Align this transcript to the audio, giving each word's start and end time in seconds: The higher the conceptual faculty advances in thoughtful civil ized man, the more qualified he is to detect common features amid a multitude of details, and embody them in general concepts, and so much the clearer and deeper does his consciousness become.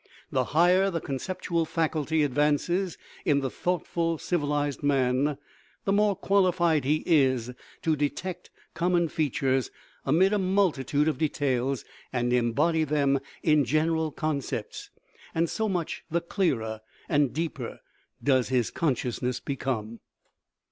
The 0.31 0.45
higher 0.45 0.89
the 0.89 0.99
conceptual 0.99 1.63
faculty 1.63 2.23
advances 2.23 2.97
in 3.23 3.47
thoughtful 3.47 4.17
civil 4.17 4.51
ized 4.51 4.81
man, 4.81 5.37
the 5.85 5.91
more 5.93 6.15
qualified 6.15 6.85
he 6.85 7.03
is 7.05 7.51
to 7.83 7.95
detect 7.95 8.49
common 8.73 9.09
features 9.09 9.69
amid 10.03 10.33
a 10.33 10.39
multitude 10.39 11.07
of 11.07 11.19
details, 11.19 11.85
and 12.11 12.33
embody 12.33 12.83
them 12.83 13.19
in 13.43 13.63
general 13.63 14.11
concepts, 14.11 14.89
and 15.35 15.47
so 15.51 15.69
much 15.69 16.03
the 16.09 16.19
clearer 16.19 16.81
and 17.07 17.31
deeper 17.31 17.79
does 18.23 18.49
his 18.49 18.71
consciousness 18.71 19.39
become. 19.39 19.99